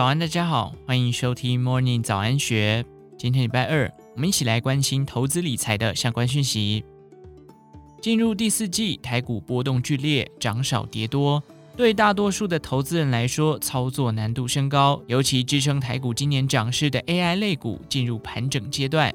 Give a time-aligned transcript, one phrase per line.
[0.00, 2.82] 早安，大家好，欢迎收听 Morning 早安学。
[3.18, 6.82] 今天礼拜二，我们一起来关心投资理财的相关讯息。
[8.00, 11.42] 进入第四季，台股波动剧烈，涨少跌多，
[11.76, 15.02] 对大多数的投资人来说，操作难度升高。
[15.06, 19.14] 尤其支撑台股今年涨势的 AI 类股进入盘整阶段。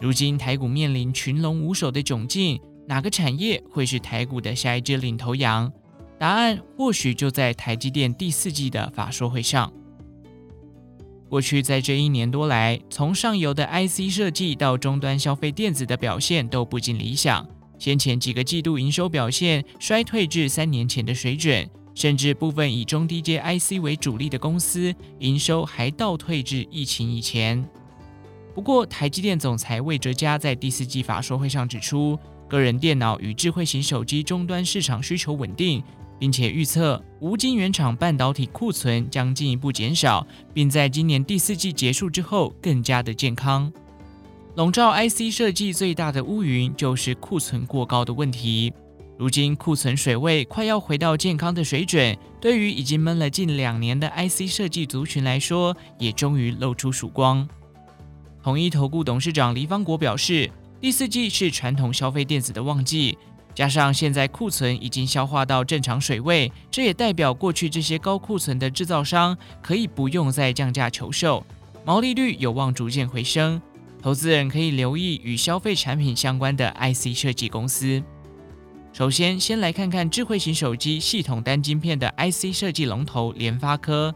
[0.00, 5.72] 如今台股面临群龙无首的窘境，哪个产业会是台股的下一只领头羊？
[6.18, 9.72] 答案或许就在台积电第四季的法说会上。
[11.28, 17.46] 过去在这一年多来，从上游的 IC 设计到终端消费电子的表现都不尽理想。
[17.78, 27.68] 先前几个季度营收表现衰退至三年前的水准，甚至部分以中低阶 IC 为主力的公司营收还倒退至疫情以前。
[28.54, 35.82] 不过，台积电总裁魏哲嘉在第四季法说会上指出，个人电脑与智慧型手机终端市场需求稳定。
[36.18, 43.72] 并且预测无晶圆厂半导体库存将进一步减少，并在今年第四季结束之后更加的健康。
[44.56, 48.72] 笼罩 IC 设计最大的乌云就是库存过高的问题。
[49.18, 57.48] 如今库存水位快要回到健康的水准，对于已经闷了近两年的 IC 设计族群来说，也终于露出曙光。
[58.42, 63.16] 统一投顾董事长黎方国表示，第四季是传统消费电子的旺季。
[63.56, 71.42] 加上现在库存已经消化到正常水位，这也代表过去这些高库存的制造商可以不用再降价求售，
[71.82, 73.60] 毛利率有望逐渐回升。
[74.02, 78.02] 投资人可以留意与消费产品相关的 IC 设计公司。
[78.92, 84.14] 首先，先来看看智慧型手机系统单晶片的 IC 设计龙头联发科。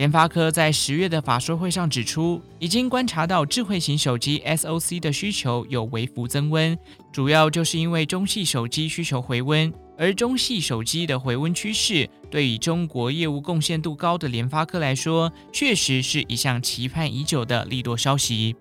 [0.00, 6.74] 联发科在十月的法说会上指出，已经观察到智慧型手机 SoC 的需求有微幅增温，
[7.12, 18.56] 主要就是因为中系手机需求回温，而中系手机的回温趋势，对于中国业务贡献度高的联发科来说，确实是一项期盼已久的利多消息。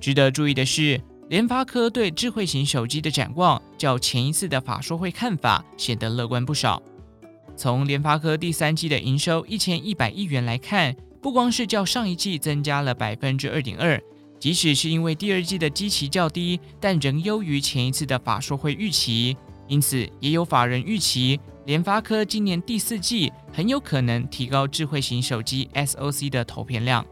[0.00, 0.98] 值得注意的是，
[1.28, 6.82] 联发科对智慧型手机的展望，较前一次的法说会看法显得乐观不少。
[7.56, 14.00] 从联发科第三季的营收一千一百亿元来看，不光是较上一季增加了百分之二点二，
[14.38, 19.36] 即使是因为第二季的基期较低，但仍优于前一次的法说会预期。
[19.66, 27.04] 因此，也有法人预期联发科今年第四季很有可能提高智慧型手机 SoC 的投片量。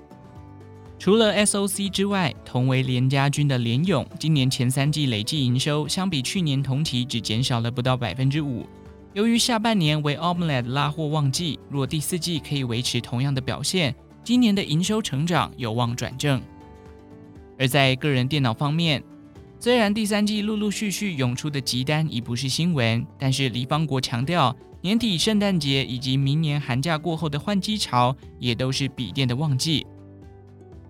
[0.99, 8.67] 除了 SoC 之外，同为联家军的联咏今年前三季累计营收相比去年同期只减少了不到百分之五。
[9.15, 16.41] 由于下半年为 AMOLED 拉货旺季，若第四季可以维持同样的表现，今年的营收成长有望转正。
[17.59, 19.03] 而在个人电脑方面，
[19.59, 29.87] 虽然第三季陆陆续续涌出的急单已不是新闻，但是黎方国强调，年底圣诞节以及明年寒假过后的换机潮也都是笔电的旺季。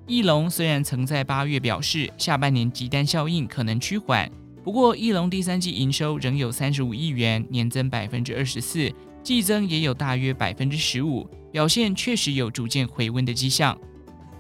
[0.06, 4.30] 翼龙虽然曾在八月表示，下半年急单效应可能趋缓。
[4.64, 8.92] 不过，翼龙第三季营收仍有三十五亿元，年增百分之二十四，
[9.22, 13.76] 季增也有大约百分之十五，表现确实有逐渐回温的迹象。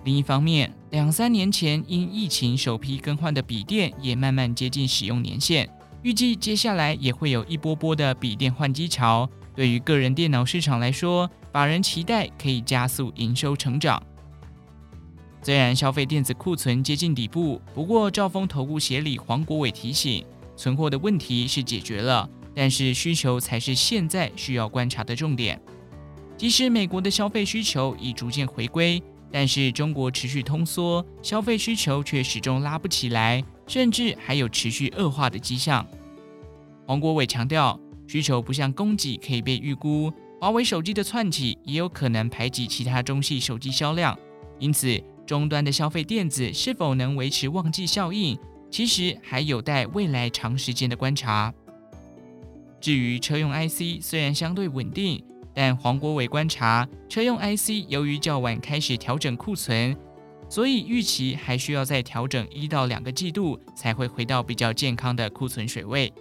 [0.04, 5.68] 另一方面，两三年前因疫情首批更换的笔电也慢慢接近使用年限，
[6.02, 9.28] 预计接下来也会有一波波的笔电换机潮。
[9.54, 14.00] 对于个人电脑市场来说，法人期待可以加速营收成长。
[15.44, 20.24] 虽然消费电子库存接近底部，不过兆丰投顾协理黄国伟提醒，
[20.56, 25.60] 存货的问题是解决了，但是需求才是现在需要观察的重点。
[26.36, 35.84] 即使美国的消费需求已逐渐回归，但是中国持续通缩，消费需求却始终拉不起来，甚至还有持续恶化的迹象。
[36.86, 44.16] 黄国伟强调，需求不像供给可以被预估，华为手机的窜起也有可能排挤其他中系手机销量，
[44.60, 45.02] 因此。
[45.26, 48.38] 终端的消费电子是否能维持旺季效应，
[48.70, 51.52] 其实还有待未来长时间的观察。
[52.80, 55.24] 至于车用 IC，虽然相对稳定，
[55.54, 59.96] 但黄国伟观察车用 IC 由于较晚开始调整库存，
[60.48, 66.12] 所以预期还需要再调整一到两个季度才会回到比较健康的库存水位。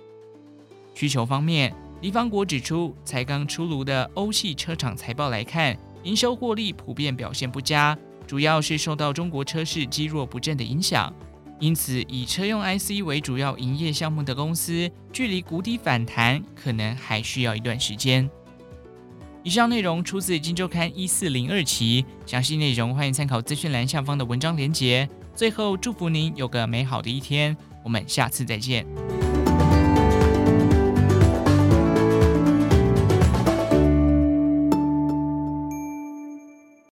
[0.94, 7.98] 需求方面，黎方国指出，才刚出炉的欧系车厂财报来看，营收获利普遍表现不佳。
[8.32, 11.14] 主要是受到中国车市积弱不振的影响，
[11.60, 18.30] 因此以车用 IC 为主要营业项目的公司，距离谷底反弹可能还需要一段时间。
[19.44, 25.10] 以上内容出自《金周刊》一四零二期，详细内容欢迎参考资讯栏下方的文章连结。
[25.36, 28.88] 最后祝福您有个美好的一天，我们下次再见。